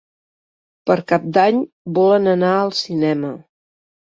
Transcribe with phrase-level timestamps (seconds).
[0.89, 1.61] Per Cap d'Any
[1.99, 3.31] volen anar al cinema.